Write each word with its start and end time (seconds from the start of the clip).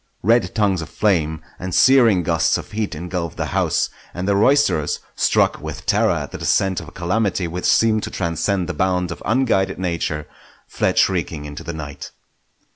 Red 0.23 0.55
tongues 0.55 0.81
of 0.81 0.89
flame 0.89 1.43
and 1.59 1.75
searing 1.75 2.23
gusts 2.23 2.57
of 2.57 2.71
heat 2.71 2.95
engulfed 2.95 3.37
the 3.37 3.45
house; 3.53 3.91
and 4.15 4.27
the 4.27 4.35
roysterers, 4.35 4.97
struck 5.15 5.61
with 5.61 5.85
terror 5.85 6.09
at 6.09 6.31
the 6.31 6.39
descent 6.39 6.79
of 6.79 6.87
a 6.87 6.91
calamity 6.91 7.47
which 7.47 7.65
seemed 7.65 8.01
to 8.01 8.09
transcend 8.09 8.67
the 8.67 8.73
bounds 8.73 9.11
of 9.11 9.21
unguided 9.27 9.77
Nature, 9.77 10.25
fled 10.67 10.97
shrieking 10.97 11.45
into 11.45 11.63
the 11.63 11.71
night. 11.73 12.09